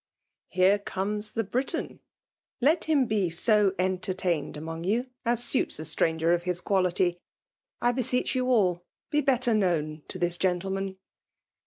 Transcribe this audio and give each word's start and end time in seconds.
Here 0.47 0.79
comes 0.79 1.33
the 1.33 1.43
Briton.— 1.43 1.99
^Let 2.63 2.85
him 2.85 3.05
be 3.05 3.29
so 3.29 3.75
entertained 3.77 4.57
among 4.57 4.83
you 4.83 5.11
as 5.25 5.43
suits 5.43 5.77
a 5.77 5.85
stranger 5.85 6.33
of 6.33 6.41
his 6.41 6.59
qualitj. 6.59 7.19
I 7.83 7.91
beseech 7.91 8.33
you 8.33 8.47
all, 8.47 8.83
be 9.11 9.21
better 9.21 9.53
known 9.53 10.01
to 10.07 10.17
this 10.17 10.37
gentleman. 10.39 10.97